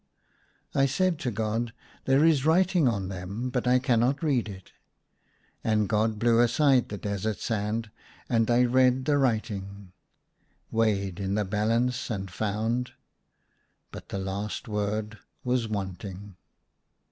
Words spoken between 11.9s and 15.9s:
and found" but the last word was